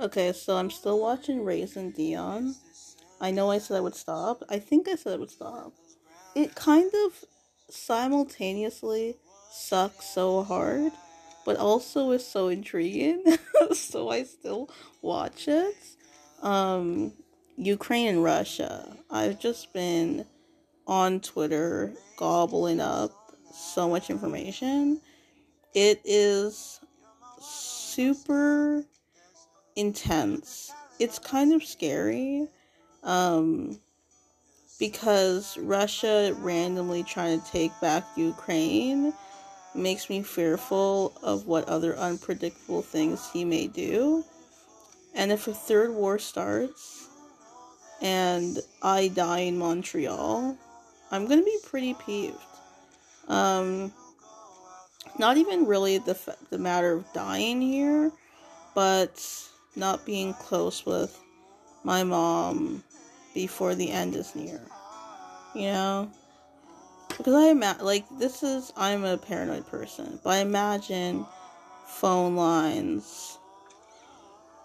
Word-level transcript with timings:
Okay, 0.00 0.32
so 0.32 0.56
I'm 0.56 0.70
still 0.70 1.00
watching 1.00 1.44
Raising 1.44 1.90
Dion. 1.90 2.54
I 3.20 3.32
know 3.32 3.50
I 3.50 3.58
said 3.58 3.76
I 3.78 3.80
would 3.80 3.96
stop. 3.96 4.44
I 4.48 4.60
think 4.60 4.86
I 4.86 4.94
said 4.94 5.14
I 5.14 5.16
would 5.16 5.30
stop. 5.30 5.72
It 6.36 6.54
kind 6.54 6.88
of 7.04 7.24
simultaneously 7.68 9.16
sucks 9.50 10.06
so 10.06 10.44
hard, 10.44 10.92
but 11.44 11.56
also 11.56 12.12
is 12.12 12.24
so 12.24 12.46
intriguing. 12.46 13.24
so 13.72 14.08
I 14.08 14.22
still 14.22 14.70
watch 15.02 15.48
it. 15.48 15.74
Um, 16.42 17.12
Ukraine 17.56 18.06
and 18.06 18.22
Russia. 18.22 18.96
I've 19.10 19.40
just 19.40 19.72
been 19.72 20.24
on 20.86 21.18
Twitter 21.18 21.92
gobbling 22.16 22.80
up 22.80 23.10
so 23.52 23.88
much 23.88 24.10
information. 24.10 25.00
It 25.74 26.00
is 26.04 26.78
super 27.40 28.84
intense. 29.78 30.72
It's 30.98 31.18
kind 31.20 31.52
of 31.52 31.62
scary 31.64 32.48
um, 33.04 33.78
because 34.78 35.56
Russia 35.56 36.34
randomly 36.38 37.04
trying 37.04 37.40
to 37.40 37.50
take 37.50 37.72
back 37.80 38.04
Ukraine 38.16 39.14
makes 39.74 40.10
me 40.10 40.22
fearful 40.22 41.12
of 41.22 41.46
what 41.46 41.68
other 41.68 41.96
unpredictable 41.96 42.82
things 42.82 43.30
he 43.32 43.44
may 43.44 43.68
do. 43.68 44.24
And 45.14 45.30
if 45.30 45.46
a 45.46 45.54
third 45.54 45.92
war 45.92 46.18
starts 46.18 47.08
and 48.02 48.58
I 48.82 49.08
die 49.08 49.40
in 49.40 49.58
Montreal, 49.58 50.56
I'm 51.12 51.26
gonna 51.26 51.42
be 51.42 51.58
pretty 51.64 51.94
peeved. 51.94 52.36
Um, 53.28 53.92
not 55.18 55.36
even 55.36 55.66
really 55.66 55.98
the 55.98 56.18
the 56.50 56.58
matter 56.58 56.92
of 56.92 57.12
dying 57.12 57.60
here, 57.60 58.10
but 58.74 59.48
not 59.78 60.04
being 60.04 60.34
close 60.34 60.84
with 60.84 61.18
my 61.84 62.04
mom 62.04 62.82
before 63.34 63.74
the 63.74 63.90
end 63.90 64.14
is 64.14 64.34
near. 64.34 64.60
You 65.54 65.72
know? 65.72 66.10
Because 67.08 67.34
I 67.34 67.48
imagine, 67.48 67.84
like, 67.84 68.04
this 68.18 68.42
is, 68.42 68.72
I'm 68.76 69.04
a 69.04 69.16
paranoid 69.16 69.66
person, 69.66 70.20
but 70.22 70.30
I 70.30 70.38
imagine 70.38 71.26
phone 71.86 72.36
lines 72.36 73.38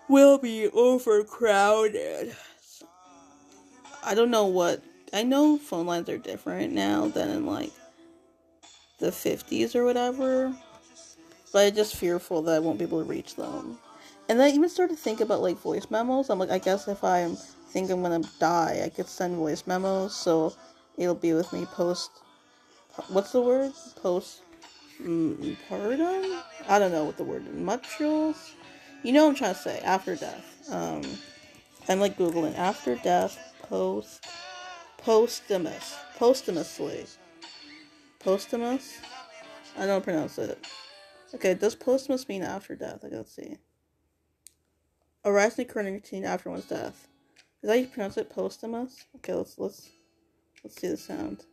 will 0.09 0.37
be 0.37 0.67
overcrowded. 0.69 2.35
I 4.03 4.13
don't 4.13 4.29
know 4.29 4.45
what, 4.45 4.83
I 5.13 5.23
know 5.23 5.57
phone 5.57 5.85
lines 5.85 6.09
are 6.09 6.17
different 6.17 6.73
now 6.73 7.07
than 7.07 7.29
in, 7.29 7.45
like, 7.45 7.71
the 8.99 9.09
50s 9.09 9.75
or 9.75 9.85
whatever, 9.85 10.53
but 11.51 11.67
I'm 11.67 11.75
just 11.75 11.95
fearful 11.95 12.41
that 12.43 12.55
I 12.55 12.59
won't 12.59 12.77
be 12.77 12.85
able 12.85 13.03
to 13.03 13.09
reach 13.09 13.35
them. 13.35 13.79
And 14.33 14.39
then 14.39 14.51
I 14.51 14.55
even 14.55 14.67
started 14.67 14.97
to 14.97 14.99
think 14.99 15.21
about 15.21 15.43
like 15.43 15.59
voice 15.59 15.85
memos. 15.91 16.31
I'm 16.31 16.39
like, 16.39 16.49
I 16.49 16.57
guess 16.57 16.87
if 16.87 17.03
I 17.03 17.29
think 17.69 17.91
I'm 17.91 18.01
gonna 18.01 18.23
die, 18.39 18.81
I 18.83 18.89
could 18.89 19.07
send 19.07 19.35
voice 19.35 19.67
memos, 19.67 20.15
so 20.15 20.55
it'll 20.97 21.13
be 21.13 21.33
with 21.33 21.53
me 21.53 21.67
post. 21.67 22.09
What's 23.09 23.31
the 23.31 23.41
word? 23.41 23.73
Post. 24.01 24.41
Mm, 24.99 25.55
pardon? 25.69 26.39
I 26.67 26.79
don't 26.79 26.91
know 26.91 27.03
what 27.03 27.17
the 27.17 27.23
word. 27.23 27.45
Is. 27.45 27.53
Mutuals. 27.53 28.53
You 29.03 29.11
know 29.11 29.25
what 29.25 29.29
I'm 29.29 29.35
trying 29.35 29.53
to 29.53 29.59
say. 29.59 29.79
After 29.81 30.15
death. 30.15 30.67
Um, 30.71 31.03
I'm 31.87 31.99
like 31.99 32.17
googling 32.17 32.57
after 32.57 32.95
death 32.95 33.37
post 33.61 34.25
posthumous 34.97 35.95
posthumously 36.17 37.05
posthumous. 38.17 38.97
I 39.77 39.85
don't 39.85 40.03
pronounce 40.03 40.39
it. 40.39 40.57
Okay, 41.35 41.53
does 41.53 41.75
posthumous 41.75 42.27
mean 42.27 42.41
after 42.41 42.75
death? 42.75 43.05
I 43.05 43.09
gotta 43.09 43.29
see. 43.29 43.57
A 45.25 45.31
rising 45.31 45.67
routine 45.73 46.25
after 46.25 46.49
one's 46.49 46.65
death. 46.65 47.07
Is 47.61 47.67
that 47.67 47.69
how 47.69 47.73
you 47.75 47.87
pronounce 47.87 48.17
it? 48.17 48.29
Posthumous? 48.29 49.05
Okay, 49.17 49.33
let's 49.33 49.57
let's 49.57 49.89
let's 50.63 50.79
see 50.79 50.87
the 50.89 50.97
sound. 50.97 51.45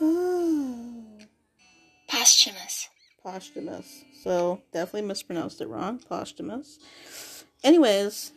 Oh. 0.00 1.18
Posthumous. 2.08 2.88
Posthumous. 3.22 4.04
So 4.22 4.62
definitely 4.72 5.08
mispronounced 5.08 5.60
it 5.60 5.68
wrong. 5.68 6.00
Posthumous. 6.08 7.44
Anyways, 7.62 8.32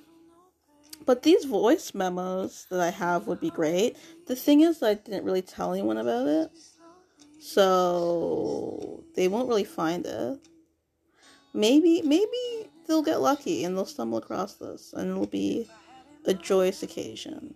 but 1.06 1.24
these 1.24 1.46
voice 1.46 1.94
memos 1.96 2.68
that 2.70 2.80
I 2.80 2.92
have 2.92 3.26
would 3.26 3.40
be 3.40 3.50
great. 3.50 3.98
The 4.28 4.36
thing 4.36 4.62
is, 4.62 4.84
I 4.84 4.94
didn't 4.94 5.26
really 5.26 5.42
tell 5.42 5.74
anyone 5.74 5.98
about 5.98 6.28
it, 6.28 6.52
so 7.40 9.04
they 9.16 9.28
won't 9.28 9.48
really 9.48 9.64
find 9.64 10.06
it. 10.06 10.40
Maybe, 11.54 12.04
maybe 12.04 12.69
they'll 12.90 13.02
get 13.04 13.22
lucky 13.22 13.64
and 13.64 13.78
they'll 13.78 13.86
stumble 13.86 14.18
across 14.18 14.56
this, 14.56 14.94
and 14.94 15.12
it'll 15.12 15.28
be 15.28 15.70
a 16.26 16.34
joyous 16.34 16.84
occasion. 16.84 17.54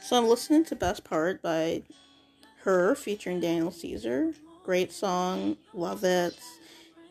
So 0.00 0.16
I'm 0.16 0.28
listening 0.28 0.64
to 0.66 0.76
Best 0.76 1.02
Part 1.04 1.42
by 1.42 1.82
H.E.R. 2.60 2.94
featuring 2.94 3.40
Daniel 3.40 3.72
Caesar. 3.72 4.32
Great 4.64 4.92
song, 4.92 5.56
love 5.74 6.04
it. 6.04 6.38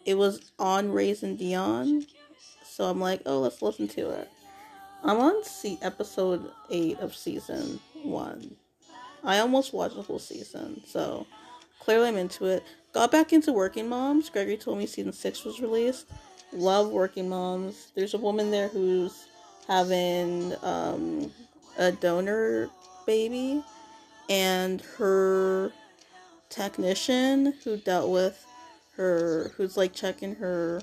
It 0.05 0.17
was 0.17 0.51
on 0.57 0.91
Raising 0.91 1.35
Dion, 1.35 2.07
so 2.63 2.85
I'm 2.85 3.01
like, 3.01 3.21
oh, 3.25 3.41
let's 3.41 3.61
listen 3.61 3.89
to 3.89 4.11
it. 4.11 4.29
I'm 5.03 5.19
on 5.19 5.43
see 5.43 5.77
episode 5.81 6.49
eight 6.69 6.99
of 6.99 7.13
season 7.13 7.81
one. 8.03 8.55
I 9.23 9.39
almost 9.39 9.73
watched 9.73 9.95
the 9.95 10.03
whole 10.03 10.19
season, 10.19 10.81
so 10.85 11.27
clearly 11.79 12.07
I'm 12.07 12.17
into 12.17 12.45
it. 12.45 12.63
Got 12.97 13.11
back 13.11 13.31
into 13.31 13.53
Working 13.53 13.87
Moms. 13.87 14.27
Gregory 14.31 14.57
told 14.57 14.79
me 14.79 14.87
season 14.87 15.13
six 15.13 15.45
was 15.45 15.61
released. 15.61 16.07
Love 16.51 16.89
Working 16.89 17.29
Moms. 17.29 17.91
There's 17.93 18.15
a 18.15 18.17
woman 18.17 18.49
there 18.49 18.69
who's 18.69 19.27
having 19.67 20.55
um, 20.63 21.31
a 21.77 21.91
donor 21.91 22.71
baby, 23.05 23.63
and 24.31 24.81
her 24.97 25.71
technician 26.49 27.53
who 27.63 27.77
dealt 27.77 28.09
with 28.09 28.43
her, 28.95 29.51
who's 29.55 29.77
like 29.77 29.93
checking 29.93 30.33
her, 30.33 30.81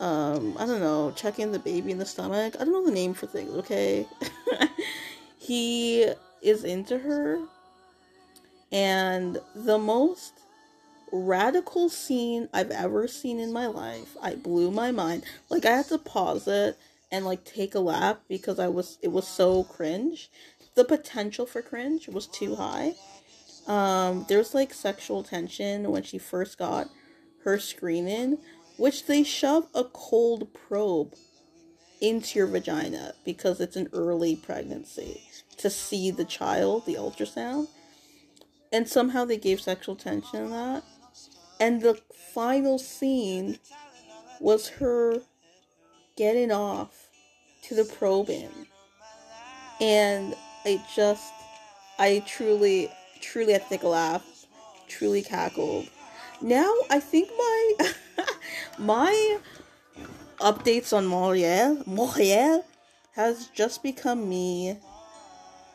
um, 0.00 0.56
I 0.58 0.66
don't 0.66 0.80
know, 0.80 1.12
checking 1.14 1.52
the 1.52 1.60
baby 1.60 1.92
in 1.92 1.98
the 1.98 2.04
stomach. 2.04 2.56
I 2.58 2.64
don't 2.64 2.72
know 2.72 2.84
the 2.84 2.90
name 2.90 3.14
for 3.14 3.28
things, 3.28 3.54
okay? 3.58 4.08
he 5.38 6.10
is 6.42 6.64
into 6.64 6.98
her 6.98 7.38
and 8.72 9.38
the 9.54 9.78
most 9.78 10.39
radical 11.12 11.88
scene 11.88 12.48
I've 12.52 12.70
ever 12.70 13.08
seen 13.08 13.38
in 13.38 13.52
my 13.52 13.66
life. 13.66 14.16
I 14.22 14.34
blew 14.34 14.70
my 14.70 14.90
mind. 14.90 15.24
Like 15.48 15.64
I 15.64 15.70
had 15.76 15.86
to 15.86 15.98
pause 15.98 16.46
it 16.48 16.78
and 17.10 17.24
like 17.24 17.44
take 17.44 17.74
a 17.74 17.80
lap 17.80 18.22
because 18.28 18.58
I 18.58 18.68
was 18.68 18.98
it 19.02 19.08
was 19.08 19.26
so 19.26 19.64
cringe. 19.64 20.30
The 20.74 20.84
potential 20.84 21.46
for 21.46 21.62
cringe 21.62 22.08
was 22.08 22.26
too 22.26 22.56
high. 22.56 22.94
Um 23.66 24.26
there's 24.28 24.54
like 24.54 24.72
sexual 24.72 25.22
tension 25.22 25.90
when 25.90 26.02
she 26.02 26.18
first 26.18 26.58
got 26.58 26.88
her 27.44 27.58
screening, 27.58 28.38
which 28.76 29.06
they 29.06 29.22
shove 29.22 29.66
a 29.74 29.84
cold 29.84 30.52
probe 30.52 31.14
into 32.00 32.38
your 32.38 32.48
vagina 32.48 33.12
because 33.24 33.60
it's 33.60 33.76
an 33.76 33.88
early 33.92 34.34
pregnancy 34.36 35.22
to 35.58 35.68
see 35.68 36.10
the 36.10 36.24
child, 36.24 36.86
the 36.86 36.94
ultrasound 36.94 37.68
and 38.72 38.88
somehow 38.88 39.24
they 39.24 39.36
gave 39.36 39.60
sexual 39.60 39.96
tension 39.96 40.44
in 40.44 40.50
that. 40.50 40.84
And 41.60 41.82
the 41.82 42.00
final 42.34 42.78
scene 42.78 43.58
was 44.40 44.68
her 44.68 45.20
getting 46.16 46.50
off 46.50 47.08
to 47.62 47.74
the 47.74 47.84
probing. 47.84 48.66
And 49.80 50.34
I 50.64 50.82
just, 50.94 51.32
I 51.98 52.24
truly, 52.26 52.90
truly 53.20 53.54
I 53.54 53.58
think 53.58 53.68
take 53.68 53.82
a 53.82 53.88
laugh, 53.88 54.24
truly 54.88 55.22
cackled. 55.22 55.86
Now 56.40 56.72
I 56.90 56.98
think 57.00 57.28
my, 57.36 57.92
my 58.78 59.38
updates 60.40 60.96
on 60.96 61.06
Montreal, 61.06 61.82
Montreal 61.86 62.64
has 63.12 63.48
just 63.48 63.82
become 63.82 64.28
me 64.28 64.78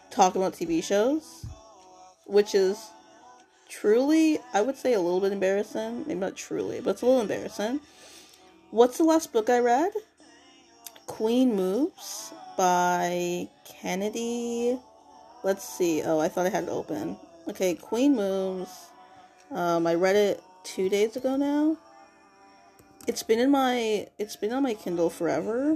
talking 0.09 0.41
about 0.41 0.53
TV 0.53 0.83
shows 0.83 1.45
which 2.25 2.55
is 2.55 2.91
truly, 3.67 4.39
I 4.53 4.61
would 4.61 4.77
say, 4.77 4.93
a 4.93 4.99
little 4.99 5.19
bit 5.19 5.31
embarrassing. 5.31 6.05
Maybe 6.07 6.19
not 6.19 6.35
truly, 6.35 6.81
but 6.81 6.91
it's 6.91 7.01
a 7.01 7.05
little 7.05 7.21
embarrassing. 7.21 7.79
What's 8.71 8.97
the 8.97 9.03
last 9.03 9.31
book 9.31 9.49
I 9.49 9.59
read? 9.59 9.91
Queen 11.07 11.55
Moves 11.55 12.33
by 12.57 13.47
Kennedy. 13.63 14.79
Let's 15.43 15.63
see. 15.63 16.01
Oh, 16.03 16.19
I 16.19 16.27
thought 16.27 16.45
I 16.45 16.49
had 16.49 16.65
it 16.65 16.69
open. 16.69 17.17
Okay, 17.47 17.75
Queen 17.75 18.15
Moves. 18.15 18.89
Um, 19.51 19.85
I 19.85 19.93
read 19.93 20.15
it 20.15 20.43
two 20.63 20.89
days 20.89 21.15
ago 21.15 21.35
now. 21.35 21.77
It's 23.07 23.21
been 23.21 23.39
in 23.39 23.51
my 23.51 24.07
it's 24.17 24.35
been 24.35 24.51
on 24.51 24.63
my 24.63 24.73
Kindle 24.73 25.11
forever, 25.11 25.75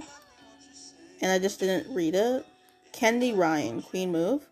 and 1.21 1.31
I 1.31 1.37
just 1.37 1.59
didn't 1.59 1.93
read 1.93 2.15
it. 2.15 2.45
Kennedy 2.91 3.33
Ryan, 3.33 3.83
Queen 3.83 4.11
Move. 4.11 4.47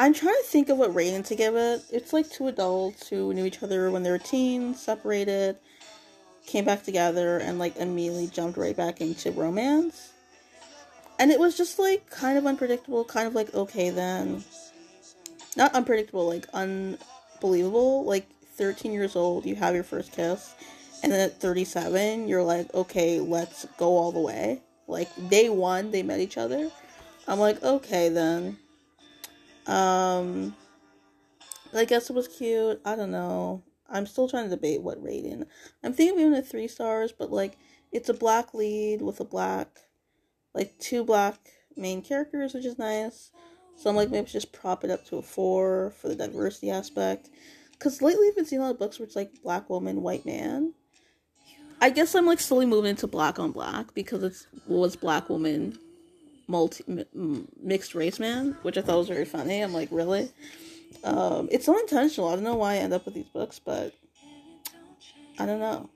I'm 0.00 0.14
trying 0.14 0.34
to 0.34 0.48
think 0.48 0.70
of 0.70 0.78
what 0.78 0.94
rating 0.94 1.24
to 1.24 1.34
give 1.34 1.56
it. 1.56 1.82
It's 1.92 2.14
like 2.14 2.30
two 2.30 2.48
adults 2.48 3.10
who 3.10 3.34
knew 3.34 3.44
each 3.44 3.62
other 3.62 3.90
when 3.90 4.02
they 4.02 4.10
were 4.10 4.16
teens, 4.16 4.80
separated, 4.80 5.58
came 6.46 6.64
back 6.64 6.84
together 6.84 7.36
and 7.36 7.58
like 7.58 7.76
immediately 7.76 8.26
jumped 8.26 8.56
right 8.56 8.74
back 8.74 9.02
into 9.02 9.30
romance. 9.30 10.14
And 11.18 11.30
it 11.30 11.38
was 11.38 11.54
just 11.54 11.78
like 11.78 12.08
kind 12.08 12.38
of 12.38 12.46
unpredictable, 12.46 13.04
kind 13.04 13.26
of 13.26 13.34
like 13.34 13.52
okay 13.52 13.90
then. 13.90 14.42
Not 15.54 15.74
unpredictable, 15.74 16.26
like 16.26 16.46
unbelievable. 16.54 18.02
Like 18.04 18.26
13 18.54 18.94
years 18.94 19.16
old, 19.16 19.44
you 19.44 19.54
have 19.56 19.74
your 19.74 19.84
first 19.84 20.12
kiss, 20.12 20.54
and 21.02 21.12
then 21.12 21.20
at 21.20 21.38
37, 21.38 22.26
you're 22.26 22.42
like, 22.42 22.72
okay, 22.72 23.20
let's 23.20 23.66
go 23.76 23.98
all 23.98 24.12
the 24.12 24.20
way. 24.20 24.62
Like 24.88 25.10
day 25.28 25.50
one, 25.50 25.90
they 25.90 26.02
met 26.02 26.20
each 26.20 26.38
other. 26.38 26.70
I'm 27.28 27.38
like, 27.38 27.62
okay 27.62 28.08
then. 28.08 28.56
Um, 29.66 30.54
I 31.74 31.84
guess 31.84 32.10
it 32.10 32.14
was 32.14 32.28
cute. 32.28 32.80
I 32.84 32.96
don't 32.96 33.10
know. 33.10 33.62
I'm 33.88 34.06
still 34.06 34.28
trying 34.28 34.44
to 34.44 34.50
debate 34.50 34.82
what 34.82 35.02
rating. 35.02 35.44
I'm 35.82 35.92
thinking 35.92 36.32
of 36.32 36.38
it 36.38 36.46
three 36.46 36.68
stars, 36.68 37.12
but 37.12 37.30
like 37.30 37.56
it's 37.92 38.08
a 38.08 38.14
black 38.14 38.54
lead 38.54 39.02
with 39.02 39.20
a 39.20 39.24
black, 39.24 39.68
like 40.54 40.78
two 40.78 41.04
black 41.04 41.38
main 41.76 42.02
characters, 42.02 42.54
which 42.54 42.64
is 42.64 42.78
nice. 42.78 43.30
So 43.76 43.90
I'm 43.90 43.96
like 43.96 44.10
maybe 44.10 44.28
just 44.28 44.52
prop 44.52 44.84
it 44.84 44.90
up 44.90 45.04
to 45.06 45.16
a 45.16 45.22
four 45.22 45.92
for 45.98 46.08
the 46.08 46.14
diversity 46.14 46.70
aspect. 46.70 47.30
Cause 47.78 48.02
lately 48.02 48.28
I've 48.28 48.36
been 48.36 48.44
seeing 48.44 48.60
a 48.60 48.66
lot 48.66 48.72
of 48.72 48.78
books 48.78 48.98
where 48.98 49.06
it's 49.06 49.16
like 49.16 49.42
black 49.42 49.70
woman, 49.70 50.02
white 50.02 50.26
man. 50.26 50.74
I 51.80 51.88
guess 51.88 52.14
I'm 52.14 52.26
like 52.26 52.40
slowly 52.40 52.66
moving 52.66 52.90
into 52.90 53.06
black 53.06 53.38
on 53.38 53.52
black 53.52 53.94
because 53.94 54.22
it's 54.22 54.46
was 54.66 54.96
black 54.96 55.30
woman, 55.30 55.78
multi 56.50 56.84
mixed 57.62 57.94
race 57.94 58.18
man, 58.18 58.56
which 58.62 58.76
I 58.76 58.82
thought 58.82 58.98
was 58.98 59.08
very 59.08 59.24
funny. 59.24 59.60
I'm 59.60 59.72
like 59.72 59.88
really. 59.90 60.30
Um, 61.04 61.48
it's 61.50 61.68
unintentional. 61.68 62.28
I 62.28 62.34
don't 62.34 62.44
know 62.44 62.56
why 62.56 62.74
I 62.74 62.78
end 62.78 62.92
up 62.92 63.04
with 63.04 63.14
these 63.14 63.28
books, 63.28 63.58
but 63.58 63.94
I 65.38 65.46
don't 65.46 65.60
know. 65.60 65.88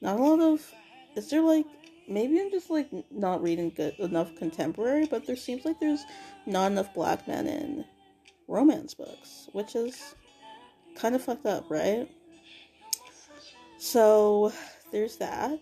Not 0.00 0.18
a 0.18 0.22
lot 0.22 0.40
of. 0.40 0.72
Is 1.16 1.28
there 1.28 1.42
like 1.42 1.66
maybe 2.08 2.40
I'm 2.40 2.50
just 2.50 2.70
like 2.70 2.88
not 3.10 3.42
reading 3.42 3.70
good 3.70 3.98
enough 3.98 4.34
contemporary, 4.36 5.06
but 5.06 5.26
there 5.26 5.36
seems 5.36 5.64
like 5.64 5.80
there's 5.80 6.04
not 6.46 6.70
enough 6.70 6.94
black 6.94 7.26
men 7.26 7.46
in 7.46 7.84
romance 8.48 8.94
books, 8.94 9.48
which 9.52 9.74
is 9.74 10.14
kind 10.94 11.14
of 11.14 11.22
fucked 11.22 11.46
up, 11.46 11.68
right? 11.68 12.08
So 13.78 14.52
there's 14.92 15.16
that. 15.16 15.60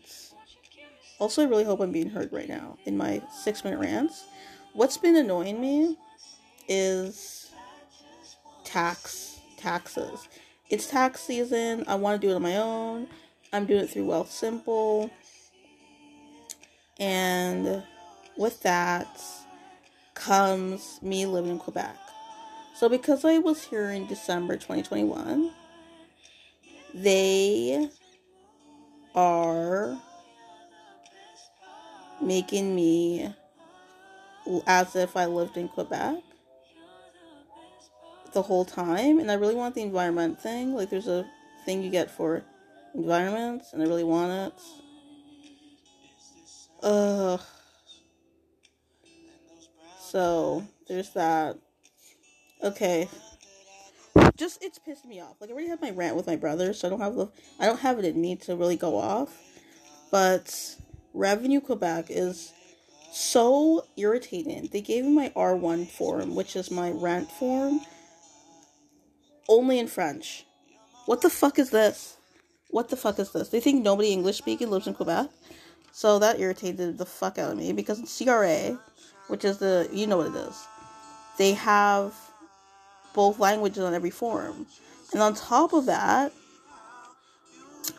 Also, 1.20 1.42
I 1.42 1.44
really 1.44 1.64
hope 1.64 1.80
I'm 1.80 1.92
being 1.92 2.10
heard 2.10 2.32
right 2.32 2.48
now 2.48 2.78
in 2.86 2.96
my 2.96 3.22
six 3.30 3.62
minute 3.62 3.78
rants. 3.78 4.24
What's 4.72 4.96
been 4.96 5.16
annoying 5.16 5.60
me 5.60 5.98
is 6.66 7.52
tax 8.64 9.38
taxes. 9.58 10.28
It's 10.70 10.86
tax 10.86 11.20
season. 11.20 11.84
I 11.86 11.96
want 11.96 12.20
to 12.20 12.26
do 12.26 12.32
it 12.32 12.36
on 12.36 12.42
my 12.42 12.56
own. 12.56 13.06
I'm 13.52 13.66
doing 13.66 13.84
it 13.84 13.90
through 13.90 14.06
Wealthsimple. 14.06 15.10
And 16.98 17.82
with 18.36 18.62
that 18.62 19.20
comes 20.14 21.00
me 21.02 21.26
living 21.26 21.50
in 21.50 21.58
Quebec. 21.58 21.96
So 22.74 22.88
because 22.88 23.26
I 23.26 23.38
was 23.38 23.64
here 23.64 23.90
in 23.90 24.06
December 24.06 24.54
2021, 24.54 25.52
they 26.94 27.90
are 29.14 30.00
making 32.20 32.74
me 32.74 33.34
as 34.66 34.96
if 34.96 35.16
I 35.16 35.26
lived 35.26 35.56
in 35.56 35.68
Quebec 35.68 36.22
the 38.32 38.42
whole 38.42 38.64
time, 38.64 39.18
and 39.18 39.30
I 39.30 39.34
really 39.34 39.54
want 39.54 39.74
the 39.74 39.82
environment 39.82 40.40
thing. 40.40 40.74
Like, 40.74 40.90
there's 40.90 41.08
a 41.08 41.26
thing 41.64 41.82
you 41.82 41.90
get 41.90 42.10
for 42.10 42.42
environments, 42.94 43.72
and 43.72 43.82
I 43.82 43.86
really 43.86 44.04
want 44.04 44.52
it. 44.52 44.62
Ugh. 46.82 47.40
So, 50.00 50.64
there's 50.88 51.10
that. 51.10 51.58
Okay. 52.62 53.08
Just, 54.36 54.62
it's 54.64 54.78
pissed 54.78 55.04
me 55.04 55.20
off. 55.20 55.36
Like, 55.40 55.50
I 55.50 55.52
already 55.52 55.68
had 55.68 55.80
my 55.80 55.90
rant 55.90 56.16
with 56.16 56.26
my 56.26 56.36
brother, 56.36 56.72
so 56.72 56.88
I 56.88 56.90
don't 56.90 57.00
have 57.00 57.14
the, 57.14 57.28
I 57.58 57.66
don't 57.66 57.80
have 57.80 57.98
it 57.98 58.04
in 58.04 58.20
me 58.20 58.36
to 58.36 58.56
really 58.56 58.76
go 58.76 58.96
off. 58.96 59.36
But, 60.10 60.76
Revenue 61.12 61.60
Quebec 61.60 62.06
is 62.08 62.52
so 63.12 63.84
irritating. 63.96 64.68
They 64.72 64.80
gave 64.80 65.04
me 65.04 65.10
my 65.10 65.32
R1 65.36 65.88
form, 65.88 66.34
which 66.34 66.54
is 66.54 66.70
my 66.70 66.90
rent 66.90 67.30
form, 67.30 67.80
only 69.48 69.78
in 69.78 69.88
French. 69.88 70.44
What 71.06 71.22
the 71.22 71.30
fuck 71.30 71.58
is 71.58 71.70
this? 71.70 72.16
What 72.70 72.88
the 72.88 72.96
fuck 72.96 73.18
is 73.18 73.32
this? 73.32 73.48
They 73.48 73.60
think 73.60 73.82
nobody 73.82 74.10
English 74.10 74.38
speaking 74.38 74.70
lives 74.70 74.86
in 74.86 74.94
Quebec? 74.94 75.28
So 75.92 76.20
that 76.20 76.38
irritated 76.38 76.98
the 76.98 77.06
fuck 77.06 77.36
out 77.38 77.52
of 77.52 77.58
me 77.58 77.72
because 77.72 78.00
CRA, 78.16 78.78
which 79.26 79.44
is 79.44 79.58
the, 79.58 79.88
you 79.92 80.06
know 80.06 80.18
what 80.18 80.28
it 80.28 80.36
is, 80.36 80.66
they 81.36 81.52
have 81.54 82.14
both 83.12 83.40
languages 83.40 83.82
on 83.82 83.92
every 83.92 84.10
form. 84.10 84.66
And 85.12 85.20
on 85.20 85.34
top 85.34 85.72
of 85.72 85.86
that, 85.86 86.32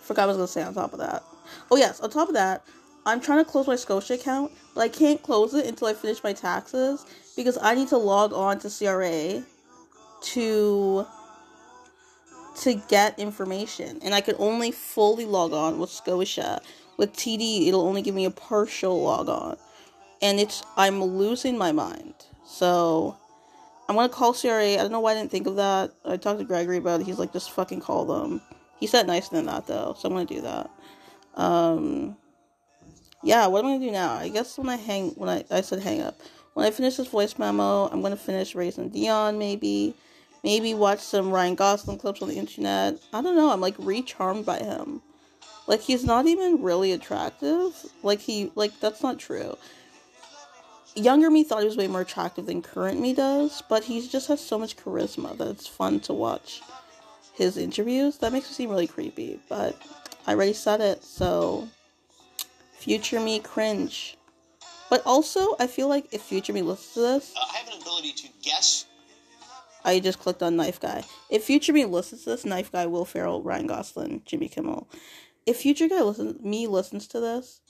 forgot 0.02 0.28
what 0.28 0.36
I 0.36 0.38
was 0.38 0.38
gonna 0.38 0.48
say 0.48 0.64
on 0.64 0.74
top 0.74 0.94
of 0.94 1.00
that. 1.00 1.24
Oh, 1.70 1.76
yes, 1.76 2.00
on 2.00 2.10
top 2.10 2.30
of 2.30 2.36
that, 2.36 2.64
I'm 3.06 3.20
trying 3.20 3.44
to 3.44 3.50
close 3.50 3.68
my 3.68 3.76
Scotia 3.76 4.14
account, 4.14 4.52
but 4.76 4.82
I 4.82 4.90
can't 4.90 5.22
close 5.22 5.54
it 5.54 5.66
until 5.66 5.88
I 5.88 5.94
finish 5.94 6.24
my 6.24 6.34
taxes 6.34 7.06
because 7.36 7.58
I 7.62 7.74
need 7.76 7.88
to 7.90 7.98
log 7.98 8.34
on 8.34 8.60
to 8.60 8.70
CRA 8.70 9.44
to 10.22 11.08
to 12.62 12.74
get 12.90 13.18
information, 13.18 14.00
and 14.04 14.14
I 14.14 14.22
could 14.22 14.36
only 14.38 14.72
fully 14.72 15.26
log 15.26 15.54
on 15.54 15.80
with 15.80 15.90
Scotia. 15.90 16.62
With 16.98 17.14
TD, 17.14 17.68
it'll 17.68 17.88
only 17.88 18.02
give 18.02 18.14
me 18.14 18.26
a 18.26 18.32
partial 18.32 19.02
log 19.02 19.30
on, 19.30 19.58
and 20.22 20.40
it's 20.40 20.64
I'm 20.78 21.04
losing 21.04 21.58
my 21.58 21.72
mind. 21.72 22.14
So 22.46 23.18
I'm 23.90 23.96
gonna 23.96 24.10
call 24.10 24.34
CRA. 24.34 24.74
I 24.74 24.78
don't 24.78 24.92
know 24.92 25.00
why 25.00 25.14
I 25.14 25.16
didn't 25.16 25.32
think 25.32 25.48
of 25.48 25.56
that. 25.56 25.92
I 26.06 26.18
talked 26.18 26.40
to 26.40 26.46
Gregory 26.46 26.78
about 26.78 27.02
it. 27.02 27.06
He's 27.06 27.18
like, 27.18 27.34
just 27.34 27.52
fucking 27.52 27.80
call 27.80 28.06
them. 28.06 28.42
He 28.80 28.86
said 28.86 29.08
nicer 29.08 29.36
than 29.36 29.46
that 29.46 29.66
though, 29.66 29.96
so 29.98 30.08
I'm 30.08 30.14
gonna 30.14 30.26
do 30.26 30.42
that. 30.42 30.70
Um, 31.36 32.18
yeah, 33.24 33.48
what 33.48 33.60
am 33.64 33.72
I 33.72 33.74
gonna 33.76 33.86
do 33.86 33.92
now? 33.92 34.14
I 34.14 34.30
guess 34.30 34.58
when 34.58 34.70
I 34.70 34.78
hang, 34.78 35.12
when 35.12 35.30
I 35.30 35.44
I 35.52 35.62
said 35.62 35.80
hang 35.80 36.02
up. 36.02 36.20
When 36.54 36.66
I 36.66 36.72
finish 36.72 36.98
this 36.98 37.08
voice 37.08 37.38
memo, 37.38 37.88
I'm 37.88 38.02
gonna 38.02 38.18
finish 38.18 38.56
Raising 38.56 38.90
Dion 38.90 39.38
maybe 39.38 39.96
maybe 40.44 40.74
watch 40.74 41.00
some 41.00 41.32
Ryan 41.32 41.56
Gosling 41.56 41.98
clips 41.98 42.22
on 42.22 42.30
the 42.30 42.38
internet. 42.38 43.00
I 43.14 43.22
don't 43.22 43.36
know. 43.36 43.52
I'm 43.52 43.62
like 43.62 43.78
recharmed 43.78 44.46
by 44.46 44.60
him. 44.60 45.02
Like 45.68 45.82
he's 45.82 46.04
not 46.04 46.26
even 46.28 46.62
really 46.62 46.92
attractive. 46.92 47.74
Like 48.04 48.20
he 48.20 48.52
like 48.56 48.80
that's 48.80 49.04
not 49.04 49.20
true. 49.20 49.58
Younger 50.96 51.30
me 51.30 51.44
thought 51.44 51.62
he 51.62 51.66
was 51.68 51.78
way 51.78 51.88
more 51.88 52.02
attractive 52.02 52.48
than 52.48 52.62
current 52.62 53.00
me 53.00 53.14
does, 53.14 53.64
but 53.70 53.86
he 53.86 54.06
just 54.06 54.28
has 54.28 54.42
so 54.42 54.60
much 54.60 54.76
charisma 54.76 55.38
that 55.38 55.48
it's 55.48 55.68
fun 55.68 56.02
to 56.02 56.14
watch 56.14 56.62
his 57.34 57.56
interviews. 57.56 58.18
That 58.18 58.34
makes 58.34 58.50
me 58.50 58.56
seem 58.56 58.70
really 58.70 58.88
creepy, 58.88 59.40
but 59.48 59.82
I 60.28 60.34
already 60.34 60.52
said 60.52 60.82
it, 60.82 61.04
so 61.06 61.70
future 62.82 63.20
me 63.20 63.40
cringe. 63.40 64.18
But 64.90 65.02
also, 65.06 65.56
I 65.60 65.68
feel 65.68 65.88
like 65.88 66.14
if 66.14 66.22
future 66.22 66.52
me 66.52 66.62
listens 66.62 66.94
to 66.96 67.00
this, 67.00 67.34
uh, 67.36 67.40
I 67.54 67.58
have 67.58 67.68
an 67.68 67.82
ability 67.82 68.12
to 68.14 68.28
guess 68.42 68.86
I 69.84 70.00
just 70.00 70.20
clicked 70.20 70.44
on 70.44 70.56
Knife 70.56 70.80
Guy. 70.80 71.04
If 71.30 71.46
Future 71.46 71.74
Me 71.74 71.86
listens 71.86 72.24
to 72.24 72.32
this, 72.32 72.46
Knife 72.46 72.72
Guy, 72.72 72.86
Will 72.86 73.06
Ferrell, 73.06 73.42
Ryan 73.42 73.68
Gosling, 73.68 74.22
Jimmy 74.26 74.48
Kimmel. 74.48 74.88
If 75.46 75.58
Future 75.58 75.88
Guy 75.88 76.02
listens, 76.02 76.40
me 76.42 76.68
listens 76.68 77.08
to 77.08 77.20
this, 77.20 77.62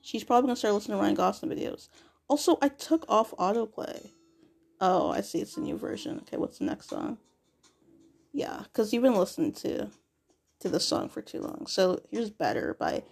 she's 0.00 0.24
probably 0.24 0.48
gonna 0.48 0.56
start 0.56 0.74
listening 0.74 0.96
to 0.96 1.02
Ryan 1.02 1.14
Gosling 1.14 1.52
videos. 1.52 1.88
Also, 2.26 2.58
I 2.62 2.68
took 2.68 3.04
off 3.08 3.34
autoplay. 3.38 4.08
Oh, 4.80 5.10
I 5.10 5.20
see. 5.20 5.40
It's 5.40 5.56
a 5.56 5.60
new 5.60 5.76
version. 5.76 6.18
Okay, 6.22 6.36
what's 6.36 6.58
the 6.58 6.64
next 6.64 6.88
song? 6.88 7.18
Yeah, 8.32 8.62
because 8.64 8.92
you've 8.92 9.02
been 9.02 9.16
listening 9.16 9.52
to 9.54 9.88
to 10.60 10.68
the 10.68 10.80
song 10.80 11.08
for 11.08 11.22
too 11.22 11.40
long. 11.40 11.66
So 11.66 12.00
here's 12.10 12.30
"Better" 12.30 12.76
by 12.78 13.02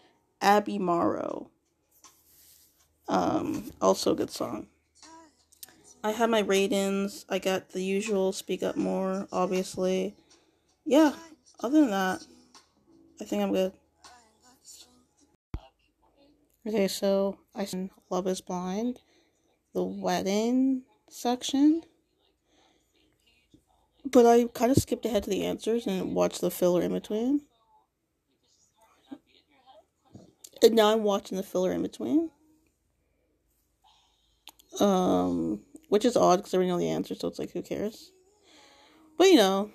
Abby 0.40 0.78
Morrow. 0.78 1.50
Um, 3.08 3.72
also 3.80 4.12
a 4.12 4.16
good 4.16 4.30
song. 4.30 4.66
I 6.02 6.12
had 6.12 6.30
my 6.30 6.40
ratings. 6.40 7.24
I 7.28 7.38
got 7.38 7.70
the 7.70 7.82
usual 7.82 8.32
speak 8.32 8.62
up 8.62 8.76
more, 8.76 9.26
obviously. 9.32 10.14
Yeah, 10.84 11.12
other 11.60 11.80
than 11.80 11.90
that, 11.90 12.24
I 13.20 13.24
think 13.24 13.42
I'm 13.42 13.52
good. 13.52 13.72
Okay, 16.66 16.88
so 16.88 17.38
I 17.54 17.66
Love 18.10 18.26
is 18.26 18.40
Blind, 18.40 19.00
the 19.72 19.84
wedding 19.84 20.82
section. 21.08 21.82
But 24.04 24.26
I 24.26 24.44
kind 24.46 24.70
of 24.70 24.76
skipped 24.76 25.06
ahead 25.06 25.24
to 25.24 25.30
the 25.30 25.44
answers 25.44 25.86
and 25.86 26.14
watched 26.14 26.40
the 26.40 26.50
filler 26.50 26.82
in 26.82 26.92
between. 26.92 27.42
And 30.62 30.74
now 30.74 30.92
I'm 30.92 31.02
watching 31.02 31.36
the 31.36 31.42
filler 31.42 31.72
in 31.72 31.82
between. 31.82 32.30
Um, 34.80 35.60
which 35.88 36.04
is 36.04 36.16
odd 36.16 36.36
because 36.36 36.52
I 36.52 36.56
already 36.56 36.70
know 36.70 36.78
the 36.78 36.88
answer, 36.88 37.14
so 37.14 37.28
it's 37.28 37.38
like, 37.38 37.52
who 37.52 37.62
cares? 37.62 38.12
But 39.16 39.28
you 39.28 39.36
know, 39.36 39.70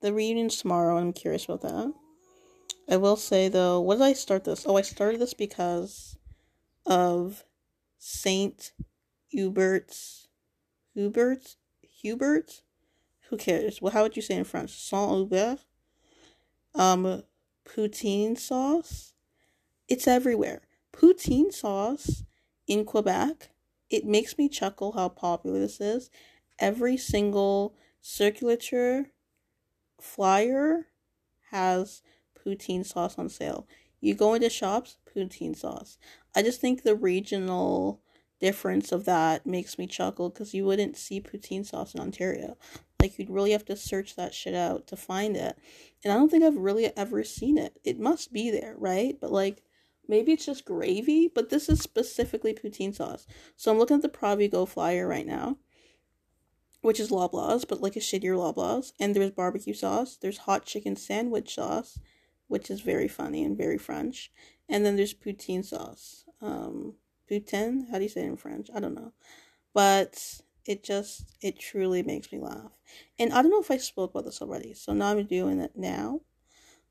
the 0.00 0.12
reunion's 0.12 0.58
tomorrow, 0.58 0.96
and 0.96 1.06
I'm 1.06 1.12
curious 1.12 1.44
about 1.44 1.62
that. 1.62 1.94
I 2.90 2.96
will 2.96 3.16
say 3.16 3.48
though, 3.48 3.80
what 3.80 3.96
did 3.96 4.04
I 4.04 4.12
start 4.12 4.44
this? 4.44 4.66
Oh, 4.66 4.76
I 4.76 4.82
started 4.82 5.20
this 5.20 5.34
because 5.34 6.16
of 6.84 7.44
Saint 7.98 8.72
Hubert's 9.32 10.28
Hubert's 10.94 11.56
Hubert. 11.80 12.62
Who 13.28 13.36
cares? 13.36 13.80
Well, 13.80 13.92
how 13.92 14.02
would 14.02 14.16
you 14.16 14.22
say 14.22 14.34
in 14.34 14.44
French? 14.44 14.70
Saint 14.70 15.10
Hubert. 15.10 15.60
Um, 16.74 17.22
poutine 17.64 18.36
sauce. 18.38 19.11
It's 19.92 20.08
everywhere. 20.08 20.62
Poutine 20.94 21.52
sauce 21.52 22.24
in 22.66 22.86
Quebec. 22.86 23.50
It 23.90 24.06
makes 24.06 24.38
me 24.38 24.48
chuckle 24.48 24.92
how 24.92 25.10
popular 25.10 25.58
this 25.58 25.82
is. 25.82 26.08
Every 26.58 26.96
single 26.96 27.74
circulature 28.00 29.08
flyer 30.00 30.86
has 31.50 32.00
poutine 32.34 32.86
sauce 32.86 33.18
on 33.18 33.28
sale. 33.28 33.68
You 34.00 34.14
go 34.14 34.32
into 34.32 34.48
shops, 34.48 34.96
poutine 35.14 35.54
sauce. 35.54 35.98
I 36.34 36.40
just 36.40 36.58
think 36.58 36.84
the 36.84 36.94
regional 36.94 38.00
difference 38.40 38.92
of 38.92 39.04
that 39.04 39.44
makes 39.44 39.76
me 39.76 39.86
chuckle 39.86 40.30
because 40.30 40.54
you 40.54 40.64
wouldn't 40.64 40.96
see 40.96 41.20
poutine 41.20 41.66
sauce 41.66 41.92
in 41.92 42.00
Ontario. 42.00 42.56
Like 42.98 43.18
you'd 43.18 43.28
really 43.28 43.52
have 43.52 43.66
to 43.66 43.76
search 43.76 44.16
that 44.16 44.32
shit 44.32 44.54
out 44.54 44.86
to 44.86 44.96
find 44.96 45.36
it. 45.36 45.58
And 46.02 46.14
I 46.14 46.16
don't 46.16 46.30
think 46.30 46.44
I've 46.44 46.56
really 46.56 46.96
ever 46.96 47.22
seen 47.24 47.58
it. 47.58 47.78
It 47.84 48.00
must 48.00 48.32
be 48.32 48.50
there, 48.50 48.74
right? 48.78 49.18
But 49.20 49.30
like 49.30 49.62
maybe 50.12 50.30
it's 50.30 50.46
just 50.46 50.64
gravy, 50.64 51.26
but 51.26 51.50
this 51.50 51.68
is 51.68 51.80
specifically 51.80 52.54
poutine 52.54 52.94
sauce. 52.94 53.26
So 53.56 53.72
I'm 53.72 53.78
looking 53.78 53.96
at 53.96 54.02
the 54.02 54.08
Provigo 54.08 54.68
flyer 54.68 55.08
right 55.08 55.26
now 55.26 55.56
which 56.82 57.00
is 57.00 57.10
Loblaws, 57.10 57.66
but 57.66 57.80
like 57.80 57.96
a 57.96 58.00
shittier 58.00 58.36
Loblaws. 58.36 58.92
And 59.00 59.14
there's 59.14 59.30
barbecue 59.30 59.72
sauce. 59.72 60.18
There's 60.20 60.38
hot 60.38 60.66
chicken 60.66 60.96
sandwich 60.96 61.54
sauce, 61.54 61.98
which 62.48 62.70
is 62.70 62.80
very 62.80 63.08
funny 63.08 63.44
and 63.44 63.56
very 63.56 63.78
French. 63.78 64.30
And 64.68 64.84
then 64.84 64.96
there's 64.96 65.14
poutine 65.14 65.64
sauce. 65.64 66.24
Um, 66.42 66.94
poutine? 67.30 67.88
How 67.90 67.98
do 67.98 68.02
you 68.02 68.08
say 68.08 68.22
it 68.22 68.26
in 68.26 68.36
French? 68.36 68.68
I 68.74 68.80
don't 68.80 68.94
know. 68.94 69.12
But 69.72 70.42
it 70.66 70.82
just, 70.82 71.36
it 71.40 71.58
truly 71.58 72.02
makes 72.02 72.32
me 72.32 72.40
laugh. 72.40 72.72
And 73.18 73.32
I 73.32 73.42
don't 73.42 73.52
know 73.52 73.60
if 73.60 73.70
I 73.70 73.76
spoke 73.76 74.10
about 74.10 74.24
this 74.24 74.42
already, 74.42 74.74
so 74.74 74.92
now 74.92 75.10
I'm 75.10 75.24
doing 75.24 75.60
it 75.60 75.72
now. 75.76 76.20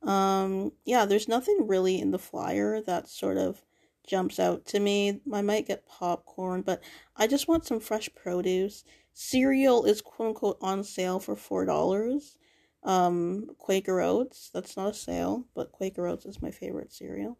Um, 0.03 0.71
yeah, 0.85 1.05
there's 1.05 1.27
nothing 1.27 1.67
really 1.67 1.99
in 1.99 2.11
the 2.11 2.19
flyer 2.19 2.81
that 2.81 3.07
sort 3.07 3.37
of 3.37 3.63
jumps 4.07 4.39
out 4.39 4.65
to 4.67 4.79
me. 4.79 5.21
I 5.31 5.41
might 5.41 5.67
get 5.67 5.87
popcorn, 5.87 6.63
but 6.63 6.81
I 7.15 7.27
just 7.27 7.47
want 7.47 7.65
some 7.65 7.79
fresh 7.79 8.09
produce 8.15 8.83
Cereal 9.13 9.85
is 9.85 10.01
quote 10.01 10.29
unquote 10.29 10.57
on 10.61 10.83
sale 10.83 11.19
for 11.19 11.35
four 11.35 11.65
dollars. 11.65 12.37
Um, 12.83 13.49
Quaker 13.59 14.01
Oats, 14.01 14.49
that's 14.53 14.75
not 14.75 14.89
a 14.89 14.93
sale, 14.93 15.45
but 15.53 15.71
Quaker 15.71 16.07
Oats 16.07 16.25
is 16.25 16.41
my 16.41 16.49
favorite 16.49 16.91
cereal. 16.91 17.37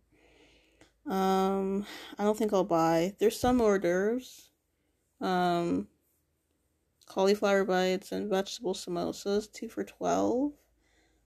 Um, 1.07 1.85
I 2.19 2.23
don't 2.23 2.37
think 2.37 2.53
I'll 2.53 2.63
buy. 2.63 3.15
There's 3.19 3.39
some 3.39 3.59
hors 3.59 3.79
d'oeuvres. 3.79 4.51
Um, 5.19 5.87
cauliflower 7.07 7.65
bites 7.65 8.11
and 8.11 8.29
vegetable 8.29 8.75
samosas, 8.75 9.51
two 9.51 9.69
for 9.69 9.83
twelve. 9.83 10.53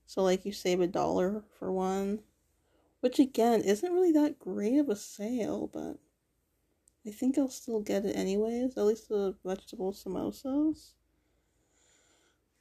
So 0.06 0.24
like 0.24 0.46
you 0.46 0.54
save 0.54 0.82
a 0.82 0.88
dollar 0.88 1.44
for 1.60 1.72
one. 1.72 2.20
Which 3.02 3.20
again 3.20 3.62
isn't 3.62 3.94
really 3.94 4.12
that 4.14 4.40
great 4.40 4.80
of 4.80 4.90
a 4.90 4.96
sale, 4.96 5.70
but 5.72 5.98
I 7.06 7.12
think 7.12 7.38
I'll 7.38 7.50
still 7.50 7.82
get 7.82 8.06
it 8.06 8.16
anyways, 8.16 8.78
at 8.78 8.86
least 8.86 9.10
the 9.10 9.36
vegetable 9.46 9.94
samosas. 9.94 10.94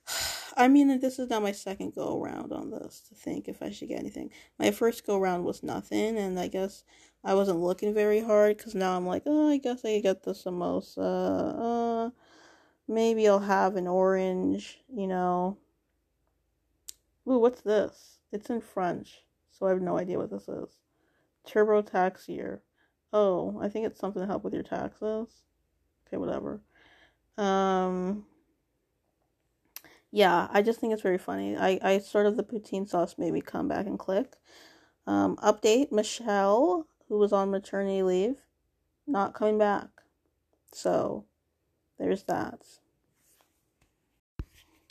I 0.56 0.68
mean, 0.68 1.00
this 1.00 1.18
is 1.18 1.30
now 1.30 1.40
my 1.40 1.52
second 1.52 1.94
go 1.94 2.20
around 2.22 2.52
on 2.52 2.70
this 2.70 3.00
to 3.08 3.14
think 3.14 3.48
if 3.48 3.62
I 3.62 3.70
should 3.70 3.88
get 3.88 4.00
anything. 4.00 4.30
My 4.58 4.70
first 4.70 5.06
go 5.06 5.18
around 5.18 5.44
was 5.44 5.62
nothing, 5.62 6.18
and 6.18 6.38
I 6.38 6.48
guess 6.48 6.84
I 7.24 7.32
wasn't 7.34 7.60
looking 7.60 7.94
very 7.94 8.20
hard 8.20 8.58
because 8.58 8.74
now 8.74 8.96
I'm 8.96 9.06
like, 9.06 9.22
oh, 9.24 9.48
I 9.48 9.56
guess 9.56 9.82
I 9.82 10.00
get 10.00 10.24
the 10.24 10.32
samosa. 10.32 12.08
Uh, 12.08 12.10
maybe 12.86 13.26
I'll 13.26 13.38
have 13.38 13.76
an 13.76 13.86
orange, 13.86 14.78
you 14.94 15.06
know. 15.06 15.56
Ooh, 17.28 17.38
what's 17.38 17.62
this? 17.62 18.18
It's 18.32 18.50
in 18.50 18.60
French, 18.60 19.24
so 19.50 19.66
I 19.66 19.70
have 19.70 19.80
no 19.80 19.98
idea 19.98 20.18
what 20.18 20.30
this 20.30 20.48
is. 20.48 20.80
Turbo 21.46 21.82
tax 21.82 22.28
year. 22.28 22.62
Oh, 23.12 23.58
I 23.60 23.68
think 23.68 23.86
it's 23.86 24.00
something 24.00 24.20
to 24.20 24.26
help 24.26 24.44
with 24.44 24.54
your 24.54 24.62
taxes. 24.62 25.28
Okay, 26.06 26.16
whatever. 26.16 26.60
Um, 27.38 28.26
yeah, 30.10 30.48
I 30.50 30.62
just 30.62 30.80
think 30.80 30.92
it's 30.92 31.02
very 31.02 31.18
funny. 31.18 31.56
I, 31.56 31.78
I 31.82 31.98
sort 31.98 32.26
of 32.26 32.36
the 32.36 32.44
poutine 32.44 32.88
sauce 32.88 33.16
made 33.18 33.32
me 33.32 33.40
come 33.40 33.68
back 33.68 33.86
and 33.86 33.98
click. 33.98 34.34
Um, 35.06 35.36
update 35.36 35.92
Michelle, 35.92 36.86
who 37.08 37.18
was 37.18 37.32
on 37.32 37.50
maternity 37.50 38.02
leave, 38.02 38.36
not 39.06 39.34
coming 39.34 39.58
back. 39.58 39.88
So, 40.72 41.24
there's 41.98 42.24
that. 42.24 42.62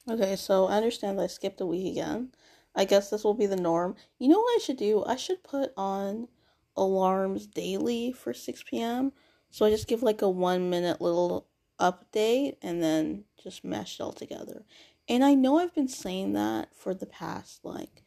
Okay, 0.10 0.36
so 0.36 0.68
I 0.68 0.76
understand 0.76 1.20
I 1.22 1.28
skipped 1.28 1.62
a 1.62 1.66
week 1.66 1.92
again. 1.92 2.32
I 2.76 2.86
guess 2.86 3.10
this 3.10 3.24
will 3.24 3.34
be 3.34 3.46
the 3.46 3.56
norm. 3.56 3.96
You 4.20 4.28
know 4.30 4.40
what 4.40 4.56
I 4.56 4.64
should 4.64 4.78
do? 4.78 5.04
I 5.06 5.16
should 5.16 5.44
put 5.44 5.72
on 5.78 6.28
alarms 6.76 7.48
daily 7.48 8.12
for 8.12 8.34
6 8.34 8.64
p.m. 8.64 9.14
So 9.50 9.66
I 9.66 9.70
just 9.70 9.88
give 9.88 10.04
like 10.04 10.22
a 10.22 10.30
one 10.30 10.70
minute 10.70 11.00
little 11.00 11.48
update 11.80 12.58
and 12.62 12.82
then 12.84 13.26
just 13.42 13.64
mesh 13.64 14.00
it 14.00 14.04
all 14.04 14.12
together. 14.12 14.66
And 15.08 15.24
I 15.24 15.36
know 15.36 15.58
I've 15.60 15.76
been 15.76 15.88
saying 15.88 16.34
that 16.34 16.76
for 16.76 16.94
the 16.94 17.06
past 17.06 17.64
like 17.64 18.04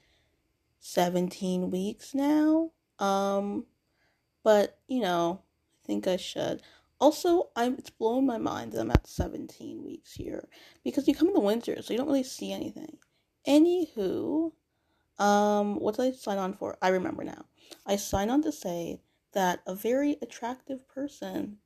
17 0.81 1.71
weeks 1.71 2.15
now. 2.15 2.73
Um 2.99 3.67
but 4.43 4.79
you 4.88 5.00
know, 5.00 5.43
I 5.85 5.87
think 5.87 6.07
I 6.07 6.17
should. 6.17 6.62
Also, 6.99 7.50
I'm 7.55 7.75
it's 7.75 7.91
blowing 7.91 8.26
my 8.26 8.38
mind 8.38 8.73
that 8.73 8.81
I'm 8.81 8.91
at 8.91 9.07
17 9.07 9.85
weeks 9.85 10.15
here 10.15 10.49
because 10.83 11.07
you 11.07 11.15
come 11.15 11.29
in 11.29 11.35
the 11.35 11.41
winter, 11.41 11.83
so 11.83 11.93
you 11.93 11.99
don't 11.99 12.07
really 12.07 12.23
see 12.23 12.53
anything. 12.53 12.99
Anywho, 13.47 14.53
um, 15.19 15.79
what 15.79 15.97
did 15.97 16.07
I 16.07 16.11
sign 16.12 16.38
on 16.38 16.55
for? 16.55 16.79
I 16.81 16.88
remember 16.88 17.23
now. 17.23 17.47
I 17.85 17.97
signed 17.97 18.31
on 18.31 18.43
to 18.43 18.53
say 18.53 19.00
that 19.33 19.61
a 19.67 19.75
very 19.75 20.17
attractive 20.23 20.88
person 20.88 21.59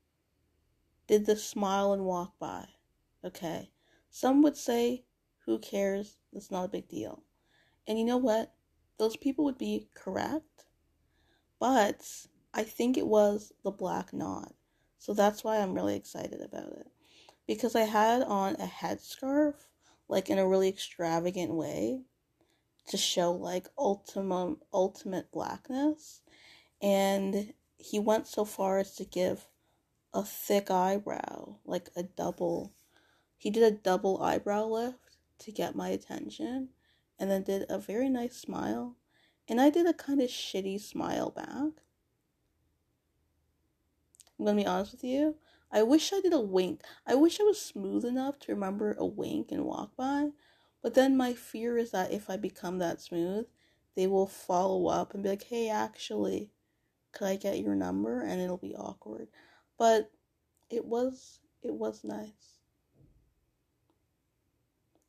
did 1.07 1.27
the 1.27 1.37
smile 1.37 1.93
and 1.93 2.05
walk 2.05 2.39
by. 2.39 2.67
Okay. 3.25 3.71
Some 4.11 4.43
would 4.43 4.57
say, 4.57 5.05
who 5.47 5.59
cares? 5.59 6.17
It's 6.33 6.51
not 6.51 6.65
a 6.65 6.69
big 6.69 6.89
deal. 6.89 7.23
And 7.87 7.99
you 7.99 8.05
know 8.05 8.17
what? 8.17 8.53
Those 8.99 9.17
people 9.17 9.45
would 9.45 9.59
be 9.59 9.89
correct. 9.95 10.65
But 11.59 12.27
I 12.53 12.65
think 12.65 12.97
it 12.97 13.07
was 13.07 13.53
the 13.63 13.71
black 13.71 14.13
knot. 14.13 14.55
So 15.01 15.15
that's 15.15 15.43
why 15.43 15.59
I'm 15.59 15.75
really 15.75 15.97
excited 15.97 16.43
about 16.43 16.73
it. 16.73 16.87
Because 17.47 17.75
I 17.75 17.83
had 17.83 18.23
on 18.23 18.55
a 18.57 18.67
headscarf, 18.67 19.55
like 20.09 20.29
in 20.29 20.39
a 20.39 20.47
really 20.47 20.69
extravagant 20.69 21.53
way 21.55 22.03
to 22.89 22.97
show 22.97 23.33
like 23.33 23.69
ultimate 23.79 24.59
ultimate 24.73 25.33
blackness. 25.33 26.21
And 26.83 27.55
he 27.79 27.99
went 27.99 28.29
so 28.29 28.45
far 28.45 28.79
as 28.79 28.95
to 28.97 29.05
give 29.05 29.49
a 30.13 30.23
thick 30.23 30.71
eyebrow 30.71 31.57
like 31.65 31.89
a 31.97 32.03
double 32.03 32.73
he 33.39 33.49
did 33.49 33.63
a 33.63 33.71
double 33.71 34.21
eyebrow 34.23 34.67
lift 34.67 35.17
to 35.39 35.53
get 35.53 35.77
my 35.77 35.89
attention 35.89 36.69
and 37.19 37.31
then 37.31 37.43
did 37.43 37.65
a 37.71 37.79
very 37.79 38.11
nice 38.11 38.37
smile. 38.37 38.97
And 39.49 39.61
i 39.61 39.71
did 39.71 39.87
a 39.87 39.95
kind 39.95 40.21
of 40.21 40.29
shitty 40.29 40.79
smile 40.81 41.31
back 41.31 41.83
i'm 44.41 44.47
gonna 44.47 44.61
be 44.61 44.67
honest 44.67 44.93
with 44.93 45.05
you 45.05 45.37
i 45.71 45.83
wish 45.83 46.13
i 46.13 46.21
did 46.21 46.33
a 46.33 46.41
wink 46.41 46.81
i 47.07 47.15
wish 47.15 47.39
i 47.41 47.45
was 47.45 47.61
smooth 47.61 48.05
enough 48.05 48.39
to 48.39 48.53
remember 48.53 48.97
a 48.99 49.07
wink 49.07 49.53
and 49.53 49.65
walk 49.65 49.95
by 49.97 50.31
but 50.83 50.95
then 50.95 51.17
my 51.17 51.35
fear 51.35 51.77
is 51.77 51.91
that 51.91 52.13
if 52.13 52.31
I 52.31 52.37
become 52.37 52.79
that 52.79 53.01
smooth, 53.01 53.47
they 53.97 54.07
will 54.07 54.27
follow 54.27 54.87
up 54.87 55.13
and 55.13 55.23
be 55.23 55.29
like, 55.29 55.45
hey, 55.45 55.69
actually, 55.69 56.51
could 57.13 57.27
I 57.27 57.37
get 57.37 57.61
your 57.61 57.75
number? 57.75 58.23
And 58.23 58.41
it'll 58.41 58.57
be 58.57 58.75
awkward. 58.75 59.29
But 59.79 60.11
it 60.71 60.85
was 60.85 61.41
it 61.63 61.75
was 61.75 62.05
nice. 62.05 62.61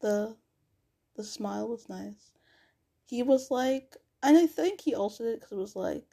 The 0.01 0.35
the 1.15 1.23
smile 1.23 1.69
was 1.69 1.87
nice. 1.87 2.31
He 3.05 3.23
was 3.23 3.51
like, 3.51 3.95
and 4.23 4.37
I 4.37 4.47
think 4.47 4.81
he 4.81 4.95
also 4.95 5.23
did 5.23 5.39
because 5.39 5.51
it 5.51 5.57
was 5.57 5.75
like, 5.75 6.05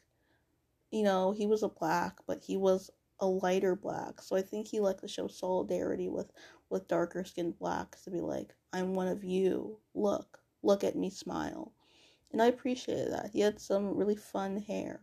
you 0.91 1.03
know, 1.03 1.33
he 1.33 1.47
was 1.47 1.63
a 1.63 1.69
black, 1.69 2.19
but 2.27 2.43
he 2.45 2.57
was 2.57 2.91
a 3.21 3.27
lighter 3.27 3.75
black. 3.77 4.21
So 4.23 4.37
I 4.37 4.43
think 4.43 4.67
he 4.69 4.81
liked 4.81 5.01
to 5.01 5.09
show 5.09 5.29
solidarity 5.29 6.09
with 6.09 6.33
with 6.71 6.89
darker 6.89 7.25
skinned 7.25 7.59
blacks 7.59 8.05
to 8.05 8.11
be 8.11 8.21
like, 8.21 8.55
I'm 8.73 8.95
one 8.95 9.09
of 9.09 9.25
you. 9.25 9.79
Look, 9.95 10.41
look 10.63 10.85
at 10.85 10.97
me 10.97 11.11
smile. 11.11 11.73
And 12.33 12.43
I 12.43 12.47
appreciated 12.47 13.13
that. 13.13 13.31
He 13.33 13.41
had 13.41 13.61
some 13.61 13.97
really 13.97 14.17
fun 14.17 14.59
hair. 14.59 15.03